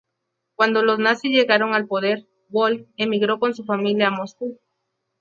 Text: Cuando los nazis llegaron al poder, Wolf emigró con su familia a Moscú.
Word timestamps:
Cuando 0.55 0.81
los 0.81 0.97
nazis 0.97 1.29
llegaron 1.29 1.75
al 1.75 1.85
poder, 1.85 2.27
Wolf 2.49 2.87
emigró 2.97 3.37
con 3.37 3.53
su 3.53 3.63
familia 3.65 4.07
a 4.07 4.09
Moscú. 4.09 4.59